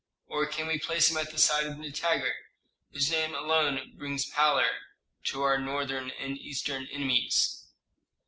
Or 0.25 0.47
can 0.47 0.65
we 0.65 0.79
place 0.79 1.11
him 1.11 1.17
at 1.17 1.29
the 1.29 1.37
side 1.37 1.67
of 1.67 1.77
Nitager, 1.77 2.31
whose 2.91 3.11
name 3.11 3.35
alone 3.35 3.93
brings 3.95 4.25
pallor 4.25 4.71
to 5.25 5.43
our 5.43 5.59
northern 5.59 6.09
and 6.19 6.39
eastern 6.39 6.87
enemies?" 6.91 7.67